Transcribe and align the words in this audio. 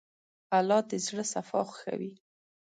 الله 0.57 0.79
د 0.89 0.91
زړه 1.07 1.23
صفا 1.33 1.61
خوښوي. 1.69 2.11